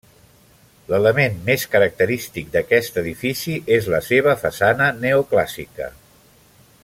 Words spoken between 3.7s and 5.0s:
és la seva façana